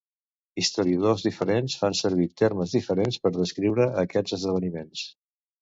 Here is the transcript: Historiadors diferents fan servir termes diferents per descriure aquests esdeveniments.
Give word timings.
Historiadors 0.61 1.25
diferents 1.27 1.75
fan 1.83 1.97
servir 2.01 2.27
termes 2.43 2.75
diferents 2.79 3.23
per 3.27 3.33
descriure 3.39 3.89
aquests 4.07 4.39
esdeveniments. 4.39 5.09